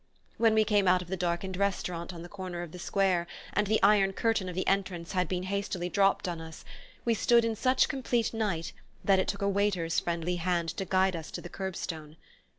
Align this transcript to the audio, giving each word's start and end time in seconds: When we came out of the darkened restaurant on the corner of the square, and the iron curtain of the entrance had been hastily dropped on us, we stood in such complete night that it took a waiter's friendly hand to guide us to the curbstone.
When 0.39 0.55
we 0.55 0.63
came 0.63 0.87
out 0.87 1.03
of 1.03 1.09
the 1.09 1.15
darkened 1.15 1.55
restaurant 1.57 2.11
on 2.11 2.23
the 2.23 2.27
corner 2.27 2.63
of 2.63 2.71
the 2.71 2.79
square, 2.79 3.27
and 3.53 3.67
the 3.67 3.79
iron 3.83 4.13
curtain 4.13 4.49
of 4.49 4.55
the 4.55 4.65
entrance 4.67 5.11
had 5.11 5.27
been 5.27 5.43
hastily 5.43 5.89
dropped 5.89 6.27
on 6.27 6.41
us, 6.41 6.65
we 7.05 7.13
stood 7.13 7.45
in 7.45 7.55
such 7.55 7.87
complete 7.87 8.33
night 8.33 8.73
that 9.03 9.19
it 9.19 9.27
took 9.27 9.43
a 9.43 9.47
waiter's 9.47 9.99
friendly 9.99 10.37
hand 10.37 10.69
to 10.69 10.85
guide 10.85 11.15
us 11.15 11.29
to 11.29 11.39
the 11.39 11.49
curbstone. 11.49 12.17